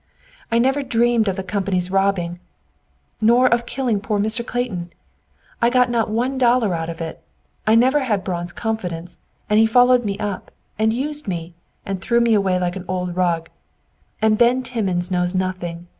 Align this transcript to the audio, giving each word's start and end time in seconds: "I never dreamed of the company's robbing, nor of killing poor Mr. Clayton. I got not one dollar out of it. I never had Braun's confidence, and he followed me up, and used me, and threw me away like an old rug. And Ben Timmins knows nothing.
"I 0.51 0.57
never 0.57 0.81
dreamed 0.81 1.27
of 1.27 1.35
the 1.35 1.43
company's 1.43 1.91
robbing, 1.91 2.39
nor 3.21 3.45
of 3.47 3.67
killing 3.67 4.01
poor 4.01 4.17
Mr. 4.17 4.43
Clayton. 4.43 4.91
I 5.61 5.69
got 5.69 5.91
not 5.91 6.09
one 6.09 6.39
dollar 6.39 6.73
out 6.73 6.89
of 6.89 7.01
it. 7.01 7.21
I 7.67 7.75
never 7.75 7.99
had 7.99 8.23
Braun's 8.23 8.51
confidence, 8.51 9.19
and 9.47 9.59
he 9.59 9.67
followed 9.67 10.03
me 10.03 10.17
up, 10.17 10.49
and 10.79 10.91
used 10.91 11.27
me, 11.27 11.53
and 11.85 12.01
threw 12.01 12.19
me 12.19 12.33
away 12.33 12.57
like 12.57 12.75
an 12.75 12.85
old 12.87 13.15
rug. 13.15 13.49
And 14.23 14.39
Ben 14.39 14.63
Timmins 14.63 15.11
knows 15.11 15.35
nothing. 15.35 15.85